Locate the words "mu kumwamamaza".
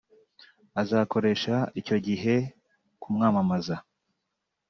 2.45-3.75